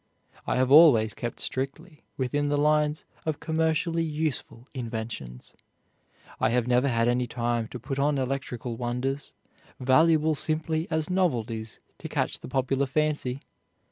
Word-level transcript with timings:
I 0.47 0.55
have 0.55 0.71
always 0.71 1.13
kept 1.13 1.39
strictly 1.39 2.01
within 2.17 2.49
the 2.49 2.57
lines 2.57 3.05
of 3.23 3.39
commercially 3.39 4.01
useful 4.03 4.67
inventions. 4.73 5.53
I 6.39 6.49
have 6.49 6.65
never 6.65 6.87
had 6.87 7.07
any 7.07 7.27
time 7.27 7.67
to 7.67 7.79
put 7.79 7.99
on 7.99 8.17
electrical 8.17 8.77
wonders, 8.77 9.35
valuable 9.79 10.33
simply 10.33 10.87
as 10.89 11.11
novelties 11.11 11.79
to 11.99 12.09
catch 12.09 12.39
the 12.39 12.47
popular 12.47 12.87
fancy. 12.87 13.43